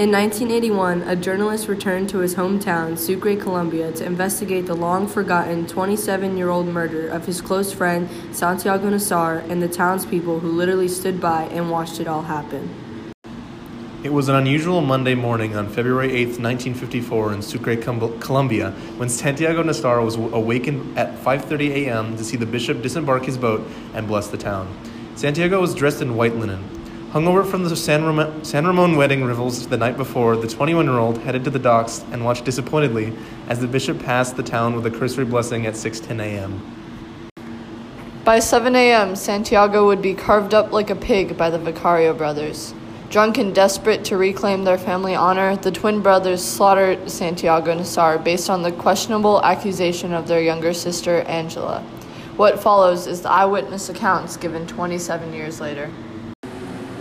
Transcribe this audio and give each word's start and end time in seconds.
In 0.00 0.10
1981, 0.12 1.02
a 1.02 1.14
journalist 1.14 1.68
returned 1.68 2.08
to 2.08 2.20
his 2.20 2.34
hometown, 2.34 2.96
Sucre, 2.96 3.36
Colombia, 3.36 3.92
to 3.92 4.06
investigate 4.06 4.64
the 4.64 4.74
long 4.74 5.06
forgotten 5.06 5.66
27 5.66 6.38
year 6.38 6.48
old 6.48 6.68
murder 6.68 7.06
of 7.06 7.26
his 7.26 7.42
close 7.42 7.70
friend 7.70 8.08
Santiago 8.32 8.88
Nassar 8.88 9.46
and 9.50 9.62
the 9.62 9.68
townspeople 9.68 10.40
who 10.40 10.52
literally 10.52 10.88
stood 10.88 11.20
by 11.20 11.42
and 11.52 11.70
watched 11.70 12.00
it 12.00 12.08
all 12.08 12.22
happen. 12.22 12.70
It 14.02 14.10
was 14.10 14.30
an 14.30 14.36
unusual 14.36 14.80
Monday 14.80 15.14
morning 15.14 15.54
on 15.54 15.68
February 15.68 16.12
8, 16.12 16.40
1954 16.40 17.34
in 17.34 17.42
Sucre, 17.42 17.76
Colombia, 17.76 18.70
when 18.96 19.10
Santiago 19.10 19.62
Nassar 19.62 20.02
was 20.02 20.14
awakened 20.14 20.98
at 20.98 21.14
5:30 21.22 21.72
a.m. 21.72 22.16
to 22.16 22.24
see 22.24 22.38
the 22.38 22.46
bishop 22.46 22.80
disembark 22.80 23.26
his 23.26 23.36
boat 23.36 23.68
and 23.92 24.08
bless 24.08 24.28
the 24.28 24.38
town. 24.38 24.66
Santiago 25.14 25.60
was 25.60 25.74
dressed 25.74 26.00
in 26.00 26.16
white 26.16 26.36
linen. 26.36 26.79
Hungover 27.12 27.44
from 27.44 27.64
the 27.64 27.74
San 27.74 28.04
Ramon, 28.04 28.44
San 28.44 28.64
Ramon 28.64 28.94
wedding 28.94 29.24
revels 29.24 29.66
the 29.66 29.76
night 29.76 29.96
before, 29.96 30.36
the 30.36 30.46
21 30.46 30.84
year 30.84 30.98
old 30.98 31.18
headed 31.18 31.42
to 31.42 31.50
the 31.50 31.58
docks 31.58 32.04
and 32.12 32.24
watched 32.24 32.44
disappointedly 32.44 33.12
as 33.48 33.58
the 33.58 33.66
bishop 33.66 33.98
passed 33.98 34.36
the 34.36 34.44
town 34.44 34.76
with 34.76 34.86
a 34.86 34.92
cursory 34.92 35.24
blessing 35.24 35.66
at 35.66 35.74
6:10 35.74 36.20
a.m. 36.20 36.62
By 38.24 38.38
7 38.38 38.76
a.m., 38.76 39.16
Santiago 39.16 39.86
would 39.86 40.00
be 40.00 40.14
carved 40.14 40.54
up 40.54 40.70
like 40.70 40.88
a 40.88 40.94
pig 40.94 41.36
by 41.36 41.50
the 41.50 41.58
Vicario 41.58 42.14
brothers. 42.14 42.74
Drunk 43.08 43.38
and 43.38 43.52
desperate 43.52 44.04
to 44.04 44.16
reclaim 44.16 44.62
their 44.62 44.78
family 44.78 45.16
honor, 45.16 45.56
the 45.56 45.72
twin 45.72 46.02
brothers 46.02 46.44
slaughtered 46.44 47.10
Santiago 47.10 47.74
Nassar 47.74 48.22
based 48.22 48.48
on 48.48 48.62
the 48.62 48.70
questionable 48.70 49.42
accusation 49.42 50.12
of 50.14 50.28
their 50.28 50.40
younger 50.40 50.72
sister, 50.72 51.22
Angela. 51.22 51.80
What 52.36 52.62
follows 52.62 53.08
is 53.08 53.22
the 53.22 53.32
eyewitness 53.32 53.88
accounts 53.88 54.36
given 54.36 54.64
27 54.68 55.32
years 55.32 55.60
later. 55.60 55.90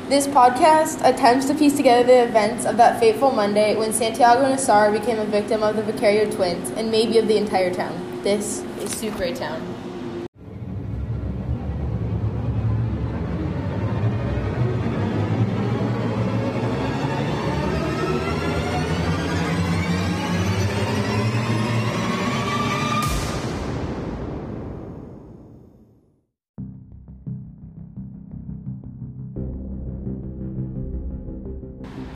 This 0.09 0.25
podcast 0.25 1.07
attempts 1.07 1.45
to 1.45 1.53
piece 1.53 1.77
together 1.77 2.03
the 2.03 2.23
events 2.23 2.65
of 2.65 2.77
that 2.77 2.99
fateful 2.99 3.31
Monday 3.31 3.75
when 3.75 3.93
Santiago 3.93 4.41
Nassar 4.41 4.91
became 4.91 5.19
a 5.19 5.25
victim 5.25 5.61
of 5.61 5.75
the 5.75 5.83
Vicario 5.83 6.27
twins 6.31 6.71
and 6.71 6.89
maybe 6.89 7.19
of 7.19 7.27
the 7.27 7.37
entire 7.37 7.71
town. 7.71 8.23
This 8.23 8.63
is 8.79 8.89
Sucre 8.89 9.35
Town. 9.35 9.78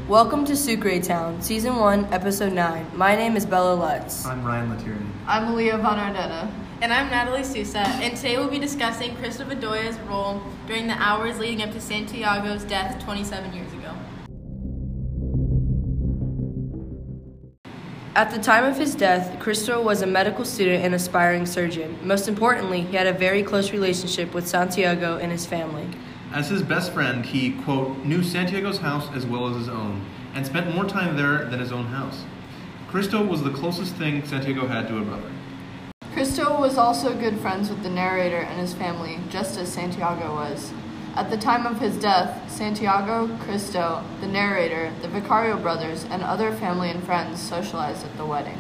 Welcome 0.10 0.44
to 0.46 0.56
Sucre 0.58 1.00
Town, 1.00 1.42
Season 1.42 1.78
1, 1.78 2.12
Episode 2.12 2.52
9. 2.52 2.92
My 2.94 3.16
name 3.16 3.38
is 3.38 3.46
Bella 3.46 3.74
Lutz. 3.74 4.26
I'm 4.26 4.44
Ryan 4.44 4.70
Latieri. 4.70 5.08
I'm 5.28 5.54
Aaliyah 5.54 5.82
Von 5.82 5.98
Ardetta. 5.98 6.52
And 6.82 6.92
I'm 6.92 7.10
Natalie 7.10 7.46
Sousa, 7.46 7.80
and 7.80 8.14
today 8.18 8.36
we'll 8.36 8.50
be 8.50 8.60
discussing 8.60 9.16
Cristo 9.16 9.46
Bedoya's 9.46 9.98
role 10.02 10.42
during 10.68 10.88
the 10.88 11.02
hours 11.02 11.40
leading 11.40 11.62
up 11.62 11.72
to 11.72 11.80
Santiago's 11.80 12.66
death 12.66 13.02
27 13.02 13.54
years 13.54 13.72
ago. 13.72 13.96
At 18.14 18.30
the 18.30 18.40
time 18.40 18.66
of 18.66 18.78
his 18.78 18.96
death, 18.96 19.40
Cristo 19.40 19.82
was 19.82 20.02
a 20.02 20.06
medical 20.06 20.44
student 20.44 20.84
and 20.84 20.94
aspiring 20.94 21.46
surgeon. 21.46 21.98
Most 22.04 22.28
importantly, 22.28 22.82
he 22.82 22.98
had 22.98 23.08
a 23.08 23.14
very 23.14 23.42
close 23.42 23.72
relationship 23.72 24.34
with 24.34 24.50
Santiago 24.50 25.16
and 25.16 25.32
his 25.32 25.46
family. 25.46 25.88
As 26.34 26.50
his 26.50 26.64
best 26.64 26.94
friend, 26.94 27.24
he, 27.24 27.52
quote, 27.52 27.96
knew 28.00 28.24
Santiago's 28.24 28.80
house 28.80 29.08
as 29.14 29.24
well 29.24 29.48
as 29.48 29.56
his 29.56 29.70
own, 29.70 30.04
and 30.34 30.44
spent 30.44 30.74
more 30.74 30.84
time 30.84 31.16
there 31.16 31.46
than 31.46 31.60
his 31.60 31.72
own 31.72 31.86
house. 31.86 32.24
Cristo 32.88 33.24
was 33.24 33.44
the 33.44 33.52
closest 33.52 33.94
thing 33.98 34.26
Santiago 34.26 34.66
had 34.66 34.88
to 34.88 34.98
a 34.98 35.04
brother. 35.04 35.30
Cristo 36.12 36.60
was 36.60 36.76
also 36.76 37.16
good 37.16 37.40
friends 37.40 37.70
with 37.70 37.84
the 37.84 37.90
narrator 37.90 38.38
and 38.38 38.60
his 38.60 38.74
family, 38.74 39.20
just 39.30 39.60
as 39.60 39.72
Santiago 39.72 40.34
was. 40.34 40.74
At 41.16 41.30
the 41.30 41.38
time 41.38 41.68
of 41.68 41.80
his 41.80 42.00
death, 42.00 42.52
Santiago, 42.52 43.28
Cristo, 43.44 44.04
the 44.20 44.28
narrator, 44.28 44.92
the 45.04 45.10
Vicario 45.10 45.60
brothers, 45.60 46.04
and 46.06 46.24
other 46.24 46.52
family 46.52 46.90
and 46.90 47.04
friends 47.04 47.40
socialized 47.40 48.04
at 48.04 48.18
the 48.18 48.26
wedding. 48.26 48.58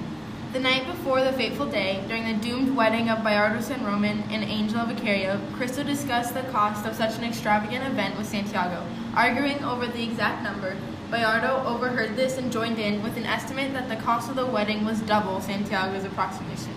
The 0.53 0.59
night 0.59 0.85
before 0.85 1.23
the 1.23 1.33
fateful 1.33 1.65
day, 1.65 2.03
during 2.07 2.25
the 2.25 2.47
doomed 2.47 2.75
wedding 2.75 3.09
of 3.09 3.23
Bayardo 3.23 3.59
San 3.59 3.83
Roman 3.83 4.21
and 4.29 4.43
Angela 4.43 4.85
Vicario, 4.85 5.41
Cristo 5.53 5.81
discussed 5.81 6.35
the 6.35 6.43
cost 6.43 6.85
of 6.85 6.95
such 6.95 7.17
an 7.17 7.23
extravagant 7.23 7.83
event 7.87 8.15
with 8.19 8.27
Santiago. 8.27 8.85
Arguing 9.15 9.63
over 9.63 9.87
the 9.87 10.03
exact 10.03 10.43
number, 10.43 10.77
Bayardo 11.09 11.65
overheard 11.65 12.15
this 12.15 12.37
and 12.37 12.51
joined 12.51 12.77
in 12.77 13.01
with 13.01 13.17
an 13.17 13.25
estimate 13.25 13.73
that 13.73 13.89
the 13.89 13.95
cost 13.95 14.29
of 14.29 14.35
the 14.35 14.45
wedding 14.45 14.85
was 14.85 15.01
double 15.01 15.41
Santiago's 15.41 16.05
approximation. 16.05 16.75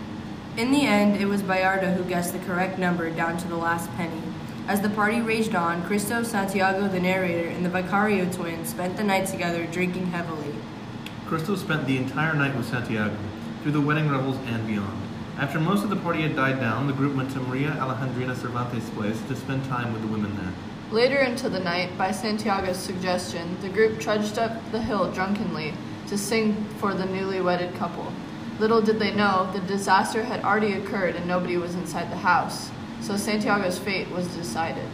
In 0.57 0.73
the 0.73 0.87
end, 0.87 1.21
it 1.21 1.27
was 1.27 1.43
Bayardo 1.43 1.95
who 1.95 2.05
guessed 2.05 2.33
the 2.33 2.47
correct 2.47 2.79
number 2.79 3.11
down 3.11 3.37
to 3.37 3.47
the 3.47 3.57
last 3.57 3.95
penny. 3.95 4.23
As 4.69 4.81
the 4.81 4.89
party 4.89 5.21
raged 5.21 5.55
on, 5.55 5.85
Cristo, 5.85 6.23
Santiago, 6.23 6.89
the 6.89 6.99
narrator, 6.99 7.49
and 7.49 7.63
the 7.63 7.69
Vicario 7.69 8.25
twins 8.33 8.71
spent 8.71 8.97
the 8.97 9.05
night 9.05 9.27
together 9.27 9.67
drinking 9.67 10.07
heavily. 10.07 10.55
Cristo 11.27 11.57
spent 11.57 11.87
the 11.87 11.99
entire 11.99 12.33
night 12.33 12.57
with 12.57 12.67
Santiago 12.67 13.15
through 13.67 13.73
the 13.73 13.81
wedding 13.81 14.09
revels 14.09 14.37
and 14.47 14.65
beyond. 14.65 14.97
After 15.39 15.59
most 15.59 15.83
of 15.83 15.91
the 15.91 15.97
party 15.97 16.23
had 16.23 16.37
died 16.37 16.61
down, 16.61 16.87
the 16.87 16.93
group 16.93 17.17
went 17.17 17.33
to 17.33 17.41
Maria 17.41 17.71
Alejandrina 17.71 18.37
Cervantes' 18.37 18.89
place 18.91 19.21
to 19.23 19.35
spend 19.35 19.65
time 19.65 19.93
with 19.93 20.03
the 20.03 20.07
women 20.07 20.37
there. 20.37 20.53
Later 20.93 21.17
into 21.17 21.49
the 21.49 21.59
night, 21.59 21.99
by 21.99 22.13
Santiago's 22.13 22.79
suggestion, 22.79 23.61
the 23.63 23.69
group 23.69 23.99
trudged 23.99 24.39
up 24.39 24.53
the 24.71 24.81
hill 24.81 25.11
drunkenly 25.11 25.75
to 26.07 26.17
sing 26.17 26.55
for 26.79 26.95
the 26.95 27.07
newly 27.07 27.41
wedded 27.41 27.75
couple. 27.75 28.13
Little 28.61 28.81
did 28.81 29.01
they 29.01 29.13
know, 29.13 29.51
the 29.53 29.59
disaster 29.59 30.23
had 30.23 30.45
already 30.45 30.75
occurred 30.75 31.17
and 31.17 31.27
nobody 31.27 31.57
was 31.57 31.75
inside 31.75 32.09
the 32.13 32.19
house, 32.19 32.71
so 33.01 33.17
Santiago's 33.17 33.81
fate 33.81 34.09
was 34.13 34.29
decided. 34.37 34.89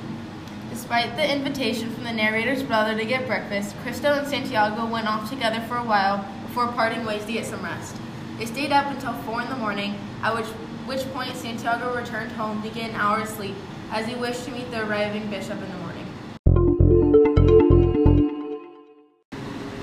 Despite 0.70 1.16
the 1.16 1.30
invitation 1.30 1.90
from 1.90 2.04
the 2.04 2.12
narrator's 2.14 2.62
brother 2.62 2.96
to 2.96 3.04
get 3.04 3.26
breakfast, 3.26 3.76
Cristo 3.82 4.14
and 4.14 4.26
Santiago 4.26 4.86
went 4.86 5.08
off 5.08 5.28
together 5.28 5.60
for 5.68 5.76
a 5.76 5.84
while 5.84 6.26
before 6.46 6.68
parting 6.68 7.04
ways 7.04 7.26
to 7.26 7.32
get 7.32 7.44
some 7.44 7.62
rest. 7.62 7.96
They 8.42 8.46
stayed 8.46 8.72
up 8.72 8.90
until 8.90 9.12
4 9.12 9.42
in 9.42 9.48
the 9.50 9.54
morning, 9.54 9.96
at 10.20 10.34
which, 10.34 10.46
which 10.86 11.08
point 11.12 11.32
Santiago 11.36 11.94
returned 11.94 12.32
home 12.32 12.60
to 12.62 12.68
get 12.70 12.90
an 12.90 12.96
hour's 12.96 13.28
sleep, 13.28 13.54
as 13.92 14.04
he 14.04 14.16
wished 14.16 14.46
to 14.46 14.50
meet 14.50 14.68
the 14.72 14.84
arriving 14.84 15.30
bishop 15.30 15.62
in 15.62 15.70
the 15.70 15.76
morning. 15.76 16.04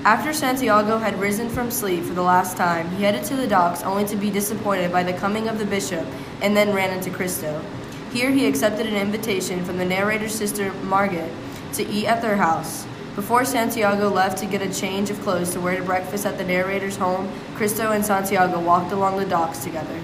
After 0.04 0.34
Santiago 0.34 0.98
had 0.98 1.18
risen 1.18 1.48
from 1.48 1.70
sleep 1.70 2.04
for 2.04 2.12
the 2.12 2.20
last 2.20 2.58
time, 2.58 2.90
he 2.90 3.02
headed 3.02 3.24
to 3.28 3.34
the 3.34 3.46
docks 3.46 3.82
only 3.82 4.04
to 4.04 4.16
be 4.16 4.28
disappointed 4.28 4.92
by 4.92 5.04
the 5.04 5.14
coming 5.14 5.48
of 5.48 5.58
the 5.58 5.64
bishop 5.64 6.06
and 6.42 6.54
then 6.54 6.74
ran 6.74 6.94
into 6.94 7.08
Cristo. 7.08 7.64
Here 8.12 8.30
he 8.30 8.44
accepted 8.44 8.84
an 8.84 8.94
invitation 8.94 9.64
from 9.64 9.78
the 9.78 9.86
narrator's 9.86 10.34
sister, 10.34 10.70
Margaret, 10.82 11.32
to 11.72 11.88
eat 11.88 12.04
at 12.04 12.20
their 12.20 12.36
house. 12.36 12.86
Before 13.16 13.44
Santiago 13.44 14.08
left 14.08 14.38
to 14.38 14.46
get 14.46 14.62
a 14.62 14.72
change 14.72 15.10
of 15.10 15.20
clothes 15.22 15.52
to 15.54 15.60
wear 15.60 15.76
to 15.76 15.82
breakfast 15.82 16.24
at 16.26 16.38
the 16.38 16.44
narrator's 16.44 16.96
home, 16.96 17.28
Cristo 17.56 17.90
and 17.90 18.06
Santiago 18.06 18.60
walked 18.60 18.92
along 18.92 19.16
the 19.16 19.24
docks 19.24 19.64
together. 19.64 20.00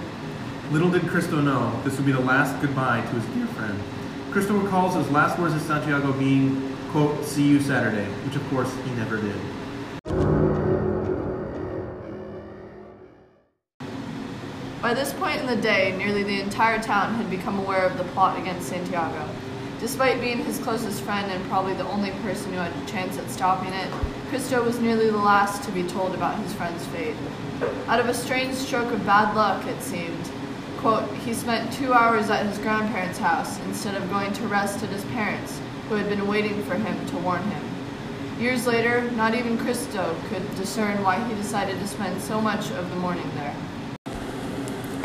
Little 0.73 0.91
did 0.91 1.03
Cristo 1.07 1.41
know 1.41 1.81
this 1.85 1.97
would 1.97 2.05
be 2.05 2.11
the 2.11 2.19
last 2.19 2.61
goodbye 2.61 3.01
to 3.01 3.21
his 3.21 3.25
dear 3.35 3.47
friend. 3.55 3.81
Cristo 4.33 4.59
recalls 4.59 4.97
his 4.97 5.09
last 5.11 5.39
words 5.39 5.55
to 5.55 5.61
Santiago 5.61 6.13
being, 6.15 6.77
quote, 6.91 7.25
see 7.25 7.47
you 7.47 7.61
Saturday, 7.61 8.07
which 8.25 8.35
of 8.35 8.47
course 8.51 8.75
he 8.85 8.91
never 8.97 9.19
did. 9.19 9.37
By 14.83 14.95
this 14.95 15.13
point 15.13 15.41
in 15.41 15.47
the 15.47 15.57
day, 15.57 15.97
nearly 15.97 16.25
the 16.25 16.41
entire 16.41 16.83
town 16.83 17.15
had 17.15 17.31
become 17.31 17.61
aware 17.61 17.87
of 17.87 17.97
the 17.99 18.05
plot 18.05 18.37
against 18.39 18.69
Santiago. 18.69 19.29
Despite 19.79 20.23
being 20.23 20.39
his 20.39 20.59
closest 20.59 21.03
friend 21.03 21.31
and 21.31 21.45
probably 21.51 21.75
the 21.75 21.87
only 21.89 22.11
person 22.23 22.51
who 22.53 22.59
had 22.59 22.73
a 22.73 22.91
chance 22.91 23.19
at 23.19 23.31
stopping 23.31 23.75
it, 23.75 23.93
Cristo 24.31 24.65
was 24.65 24.81
nearly 24.81 25.11
the 25.11 25.19
last 25.19 25.65
to 25.65 25.71
be 25.71 25.83
told 25.83 26.15
about 26.15 26.39
his 26.39 26.55
friend's 26.55 26.87
fate. 26.87 27.15
Out 27.87 28.01
of 28.01 28.09
a 28.09 28.15
strange 28.15 28.55
stroke 28.55 28.91
of 28.91 29.05
bad 29.05 29.37
luck, 29.37 29.67
it 29.67 29.83
seemed, 29.83 30.31
quote, 30.79 31.09
he 31.27 31.35
spent 31.35 31.73
two 31.75 31.93
hours 31.93 32.31
at 32.31 32.47
his 32.47 32.59
grandparents' 32.59 33.19
house 33.19 33.61
instead 33.65 33.95
of 33.95 34.09
going 34.09 34.33
to 34.33 34.49
rest 34.49 34.83
at 34.83 34.89
his 34.89 35.05
parents', 35.07 35.61
who 35.89 35.95
had 35.97 36.09
been 36.09 36.27
waiting 36.27 36.63
for 36.65 36.77
him 36.77 37.07
to 37.09 37.19
warn 37.19 37.43
him. 37.43 37.65
Years 38.41 38.67
later, 38.67 39.11
not 39.13 39.35
even 39.35 39.59
Cristo 39.59 40.17
could 40.31 40.57
discern 40.57 41.03
why 41.03 41.23
he 41.29 41.35
decided 41.35 41.79
to 41.79 41.87
spend 41.87 42.21
so 42.23 42.41
much 42.41 42.71
of 42.73 42.89
the 42.89 42.97
morning 42.97 43.31
there. 43.35 43.55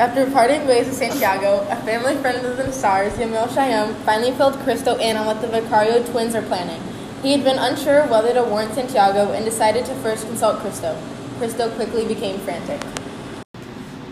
After 0.02 0.26
parting 0.32 0.66
ways 0.66 0.88
with 0.88 0.98
Santiago, 0.98 1.60
a 1.70 1.76
family 1.76 2.16
friend 2.16 2.44
of 2.44 2.58
the 2.58 2.64
Nassars, 2.64 3.12
Yamil 3.18 3.48
Shaium, 3.50 3.94
finally 3.98 4.32
filled 4.32 4.56
Cristo 4.62 4.98
in 4.98 5.16
on 5.16 5.28
what 5.28 5.42
the 5.42 5.48
Vicario 5.48 6.04
twins 6.04 6.34
are 6.34 6.42
planning. 6.42 6.82
He 7.22 7.34
had 7.34 7.44
been 7.44 7.60
unsure 7.60 8.08
whether 8.08 8.34
to 8.34 8.44
warn 8.44 8.72
Santiago 8.74 9.32
and 9.32 9.46
decided 9.46 9.86
to 9.86 9.94
first 9.98 10.26
consult 10.26 10.58
Cristo. 10.62 11.00
Cristo 11.38 11.70
quickly 11.76 12.08
became 12.08 12.40
frantic. 12.40 12.82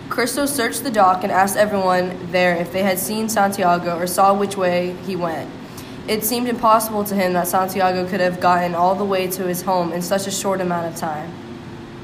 Cristo 0.10 0.46
searched 0.46 0.84
the 0.84 0.92
dock 0.92 1.24
and 1.24 1.32
asked 1.32 1.58
everyone 1.58 2.32
there 2.32 2.56
if 2.56 2.72
they 2.72 2.84
had 2.84 3.00
seen 3.00 3.28
Santiago 3.28 3.98
or 3.98 4.06
saw 4.06 4.32
which 4.32 4.56
way 4.56 4.96
he 5.08 5.16
went. 5.16 5.50
It 6.08 6.24
seemed 6.24 6.50
impossible 6.50 7.04
to 7.06 7.16
him 7.16 7.34
that 7.34 7.48
Santiago 7.48 8.08
could 8.08 8.20
have 8.20 8.40
gotten 8.40 8.76
all 8.76 8.94
the 8.94 9.06
way 9.06 9.26
to 9.32 9.48
his 9.48 9.64
home 9.64 9.92
in 9.92 10.04
such 10.04 10.28
a 10.28 10.32
short 10.32 10.62
amount 10.62 10.86
of 10.86 10.96
time. 10.96 11.34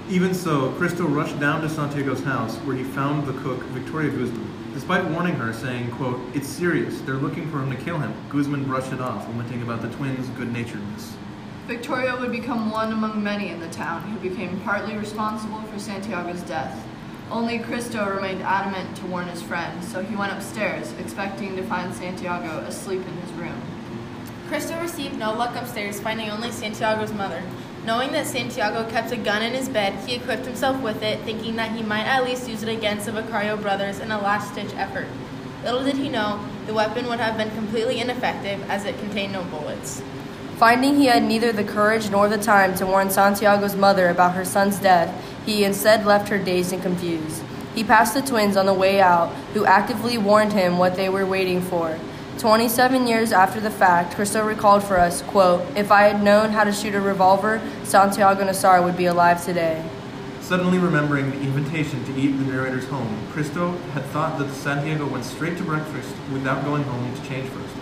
Even 0.07 0.35
so, 0.35 0.69
Cristo 0.73 1.07
rushed 1.07 1.39
down 1.39 1.61
to 1.61 1.69
Santiago's 1.69 2.23
house, 2.23 2.57
where 2.57 2.75
he 2.75 2.83
found 2.83 3.25
the 3.25 3.33
cook, 3.41 3.63
Victoria 3.69 4.11
Guzman. 4.11 4.47
Despite 4.71 5.03
warning 5.05 5.33
her, 5.33 5.51
saying, 5.51 5.89
quote, 5.93 6.19
It's 6.35 6.47
serious, 6.47 7.01
they're 7.01 7.15
looking 7.15 7.49
for 7.49 7.57
him 7.57 7.71
to 7.71 7.83
kill 7.83 7.97
him, 7.97 8.13
Guzman 8.29 8.65
brushed 8.65 8.93
it 8.93 9.01
off, 9.01 9.27
lamenting 9.27 9.63
about 9.63 9.81
the 9.81 9.89
twins' 9.89 10.29
good-naturedness. 10.37 11.15
Victoria 11.65 12.15
would 12.19 12.31
become 12.31 12.69
one 12.69 12.91
among 12.91 13.23
many 13.23 13.49
in 13.49 13.59
the 13.59 13.69
town 13.69 14.03
who 14.03 14.29
became 14.29 14.59
partly 14.61 14.95
responsible 14.95 15.63
for 15.63 15.79
Santiago's 15.79 16.43
death. 16.43 16.85
Only 17.31 17.57
Cristo 17.57 18.07
remained 18.07 18.43
adamant 18.43 18.95
to 18.97 19.07
warn 19.07 19.27
his 19.27 19.41
friend, 19.41 19.83
so 19.83 20.03
he 20.03 20.15
went 20.15 20.33
upstairs, 20.33 20.93
expecting 20.99 21.55
to 21.55 21.63
find 21.63 21.91
Santiago 21.95 22.59
asleep 22.59 23.01
in 23.01 23.17
his 23.17 23.31
room. 23.31 23.59
Cristo 24.49 24.79
received 24.79 25.17
no 25.17 25.33
luck 25.33 25.55
upstairs, 25.55 25.99
finding 25.99 26.29
only 26.29 26.51
Santiago's 26.51 27.11
mother. 27.11 27.41
Knowing 27.85 28.11
that 28.13 28.25
Santiago 28.25 28.89
kept 28.89 29.11
a 29.11 29.15
gun 29.15 29.43
in 29.43 29.53
his 29.53 29.69
bed, 29.69 29.93
he 30.07 30.15
equipped 30.15 30.43
himself 30.43 30.81
with 30.81 31.03
it, 31.03 31.19
thinking 31.21 31.55
that 31.55 31.71
he 31.71 31.83
might 31.83 32.05
at 32.05 32.23
least 32.23 32.49
use 32.49 32.63
it 32.63 32.69
against 32.69 33.05
the 33.05 33.11
Vicario 33.11 33.55
brothers 33.55 33.99
in 33.99 34.09
a 34.09 34.19
last 34.19 34.55
ditch 34.55 34.73
effort. 34.75 35.05
Little 35.63 35.83
did 35.83 35.95
he 35.95 36.09
know, 36.09 36.43
the 36.65 36.73
weapon 36.73 37.07
would 37.07 37.19
have 37.19 37.37
been 37.37 37.51
completely 37.51 37.99
ineffective 37.99 38.59
as 38.71 38.85
it 38.85 38.97
contained 38.97 39.33
no 39.33 39.43
bullets. 39.43 40.01
Finding 40.57 40.95
he 40.95 41.05
had 41.05 41.21
neither 41.21 41.51
the 41.51 41.63
courage 41.63 42.09
nor 42.09 42.27
the 42.27 42.39
time 42.39 42.73
to 42.75 42.87
warn 42.87 43.11
Santiago's 43.11 43.75
mother 43.75 44.09
about 44.09 44.33
her 44.33 44.45
son's 44.45 44.79
death, 44.79 45.13
he 45.45 45.63
instead 45.63 46.07
left 46.07 46.29
her 46.29 46.39
dazed 46.39 46.73
and 46.73 46.81
confused. 46.81 47.43
He 47.75 47.83
passed 47.83 48.15
the 48.15 48.21
twins 48.23 48.57
on 48.57 48.65
the 48.65 48.73
way 48.73 48.99
out, 48.99 49.29
who 49.53 49.65
actively 49.65 50.17
warned 50.17 50.53
him 50.53 50.79
what 50.79 50.95
they 50.95 51.09
were 51.09 51.25
waiting 51.25 51.61
for. 51.61 51.99
27 52.39 53.07
years 53.07 53.31
after 53.31 53.61
the 53.61 53.71
fact, 53.71 54.15
Cristo 54.15 54.45
recalled 54.45 54.83
for 54.83 54.99
us, 54.99 55.21
quote, 55.21 55.65
If 55.77 55.89
I 55.89 56.03
had 56.03 56.21
known 56.21 56.49
how 56.49 56.65
to 56.65 56.73
shoot 56.73 56.93
a 56.93 56.99
revolver, 56.99 57.61
Santiago 57.85 58.43
Nassar 58.43 58.83
would 58.83 58.97
be 58.97 59.05
alive 59.05 59.43
today. 59.43 59.83
Suddenly 60.41 60.77
remembering 60.77 61.31
the 61.31 61.39
invitation 61.39 62.03
to 62.03 62.11
eat 62.19 62.31
in 62.31 62.45
the 62.45 62.51
narrator's 62.51 62.87
home, 62.89 63.25
Cristo 63.31 63.71
had 63.93 64.03
thought 64.07 64.37
that 64.37 64.51
Santiago 64.53 65.07
went 65.07 65.23
straight 65.23 65.57
to 65.57 65.63
breakfast 65.63 66.13
without 66.33 66.65
going 66.65 66.83
home 66.83 67.15
to 67.15 67.27
change 67.27 67.49
first. 67.49 67.73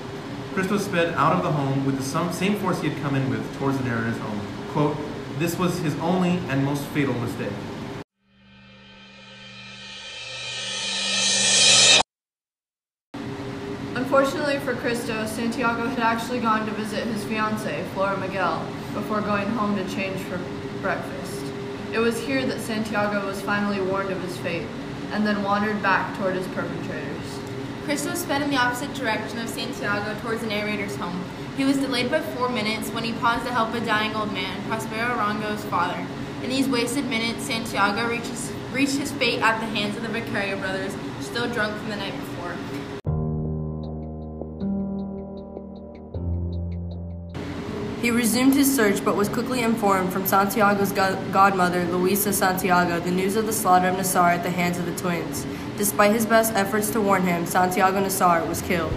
Cristo 0.53 0.77
sped 0.77 1.15
out 1.15 1.35
of 1.35 1.41
the 1.41 1.51
home 1.51 1.83
with 1.83 1.97
the 1.97 2.31
same 2.31 2.55
force 2.57 2.79
he 2.79 2.89
had 2.89 3.01
come 3.01 3.15
in 3.15 3.27
with 3.31 3.57
towards 3.57 3.79
the 3.79 3.83
narrator's 3.85 4.19
home. 4.19 4.39
Quote, 4.69 4.95
This 5.39 5.57
was 5.57 5.79
his 5.79 5.95
only 5.95 6.37
and 6.49 6.63
most 6.63 6.83
fatal 6.83 7.15
mistake. 7.15 7.51
For 14.63 14.75
Cristo, 14.75 15.25
Santiago 15.25 15.87
had 15.87 15.99
actually 15.99 16.39
gone 16.39 16.65
to 16.65 16.71
visit 16.71 17.05
his 17.05 17.23
fiancée, 17.25 17.85
Flora 17.89 18.17
Miguel, 18.17 18.65
before 18.93 19.19
going 19.19 19.47
home 19.49 19.75
to 19.75 19.83
change 19.93 20.19
for 20.21 20.39
breakfast. 20.81 21.43
It 21.91 21.99
was 21.99 22.17
here 22.19 22.45
that 22.45 22.61
Santiago 22.61 23.25
was 23.25 23.41
finally 23.41 23.81
warned 23.81 24.09
of 24.09 24.21
his 24.21 24.37
fate, 24.37 24.65
and 25.11 25.27
then 25.27 25.43
wandered 25.43 25.81
back 25.81 26.17
toward 26.17 26.35
his 26.35 26.47
perpetrators. 26.47 27.39
Cristo 27.83 28.13
sped 28.15 28.41
in 28.41 28.49
the 28.49 28.57
opposite 28.57 28.93
direction 28.93 29.39
of 29.39 29.49
Santiago 29.49 30.17
towards 30.21 30.41
the 30.41 30.47
narrator's 30.47 30.95
home. 30.95 31.21
He 31.57 31.65
was 31.65 31.77
delayed 31.77 32.09
by 32.09 32.21
four 32.21 32.47
minutes 32.47 32.89
when 32.91 33.03
he 33.03 33.11
paused 33.13 33.45
to 33.45 33.51
help 33.51 33.73
a 33.73 33.81
dying 33.81 34.15
old 34.15 34.31
man, 34.31 34.65
Prospero 34.69 35.17
Arango's 35.17 35.65
father. 35.65 36.07
In 36.41 36.49
these 36.49 36.69
wasted 36.69 37.05
minutes, 37.05 37.43
Santiago 37.43 38.07
reaches, 38.07 38.51
reached 38.71 38.95
his 38.95 39.11
fate 39.11 39.41
at 39.41 39.59
the 39.59 39.65
hands 39.65 39.97
of 39.97 40.03
the 40.03 40.09
Vicario 40.09 40.57
brothers, 40.57 40.95
still 41.19 41.49
drunk 41.49 41.75
from 41.77 41.89
the 41.89 41.97
night 41.97 42.13
before. 42.13 42.32
He 48.03 48.11
resumed 48.11 48.53
his 48.53 48.75
search 48.75 49.05
but 49.05 49.15
was 49.15 49.29
quickly 49.29 49.61
informed 49.61 50.11
from 50.11 50.27
Santiago's 50.27 50.91
go- 50.91 51.17
godmother, 51.31 51.85
Luisa 51.85 52.33
Santiago, 52.33 52.99
the 52.99 53.09
news 53.09 53.37
of 53.37 53.45
the 53.45 53.53
slaughter 53.53 53.87
of 53.87 53.95
Nassar 53.95 54.35
at 54.35 54.43
the 54.43 54.49
hands 54.49 54.77
of 54.77 54.85
the 54.85 54.93
twins. 54.97 55.45
Despite 55.77 56.11
his 56.11 56.25
best 56.25 56.51
efforts 56.53 56.89
to 56.89 56.99
warn 56.99 57.21
him, 57.21 57.45
Santiago 57.45 58.03
Nassar 58.03 58.45
was 58.45 58.61
killed. 58.61 58.91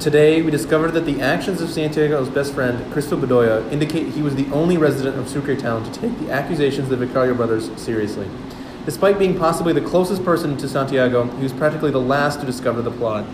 Today, 0.00 0.42
we 0.42 0.50
discovered 0.50 0.90
that 0.90 1.06
the 1.06 1.22
actions 1.22 1.62
of 1.62 1.70
Santiago's 1.70 2.28
best 2.28 2.52
friend, 2.52 2.92
Cristo 2.92 3.16
Bedoya, 3.16 3.72
indicate 3.72 4.08
he 4.08 4.20
was 4.20 4.34
the 4.34 4.50
only 4.52 4.76
resident 4.76 5.16
of 5.16 5.30
Sucre 5.30 5.56
town 5.56 5.90
to 5.90 5.98
take 5.98 6.18
the 6.18 6.30
accusations 6.30 6.90
of 6.90 6.98
the 6.98 7.06
Vicario 7.06 7.32
brothers 7.32 7.70
seriously. 7.80 8.28
Despite 8.86 9.18
being 9.18 9.38
possibly 9.38 9.74
the 9.74 9.80
closest 9.82 10.24
person 10.24 10.56
to 10.56 10.68
Santiago, 10.68 11.24
he 11.36 11.42
was 11.42 11.52
practically 11.52 11.90
the 11.90 12.00
last 12.00 12.40
to 12.40 12.46
discover 12.46 12.80
the 12.80 12.90
plot. 12.90 13.26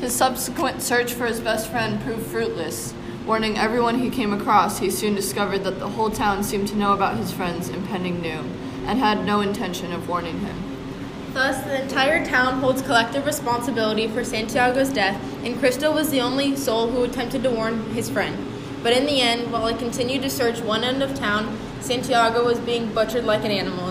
His 0.00 0.14
subsequent 0.14 0.80
search 0.80 1.12
for 1.12 1.26
his 1.26 1.40
best 1.40 1.70
friend 1.70 2.00
proved 2.00 2.26
fruitless. 2.26 2.94
Warning 3.26 3.58
everyone 3.58 3.98
he 3.98 4.08
came 4.08 4.32
across, 4.32 4.78
he 4.78 4.90
soon 4.90 5.14
discovered 5.14 5.64
that 5.64 5.80
the 5.80 5.88
whole 5.88 6.10
town 6.10 6.42
seemed 6.42 6.68
to 6.68 6.76
know 6.76 6.94
about 6.94 7.16
his 7.18 7.30
friend's 7.30 7.68
impending 7.68 8.22
doom, 8.22 8.52
and 8.86 8.98
had 8.98 9.26
no 9.26 9.40
intention 9.40 9.92
of 9.92 10.08
warning 10.08 10.38
him. 10.40 10.56
Thus, 11.34 11.62
the 11.64 11.82
entire 11.82 12.24
town 12.24 12.60
holds 12.60 12.80
collective 12.80 13.26
responsibility 13.26 14.08
for 14.08 14.24
Santiago's 14.24 14.88
death, 14.88 15.20
and 15.44 15.58
Cristo 15.58 15.92
was 15.92 16.08
the 16.08 16.22
only 16.22 16.56
soul 16.56 16.88
who 16.88 17.04
attempted 17.04 17.42
to 17.42 17.50
warn 17.50 17.90
his 17.90 18.08
friend. 18.08 18.36
But 18.82 18.96
in 18.96 19.04
the 19.04 19.20
end, 19.20 19.52
while 19.52 19.66
he 19.66 19.76
continued 19.76 20.22
to 20.22 20.30
search 20.30 20.60
one 20.60 20.84
end 20.84 21.02
of 21.02 21.14
town, 21.14 21.58
Santiago 21.80 22.44
was 22.44 22.58
being 22.60 22.92
butchered 22.94 23.24
like 23.24 23.44
an 23.44 23.50
animal. 23.50 23.85